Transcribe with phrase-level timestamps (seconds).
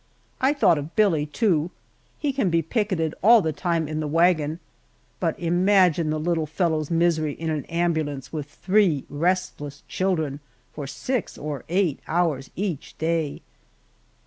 [0.41, 1.69] I thought of Billie, too.
[2.17, 4.57] He can be picketed all the time in the wagon,
[5.19, 10.39] but imagine the little fellow's misery in an ambulance with three restless children
[10.73, 13.41] for six or eight hours each day!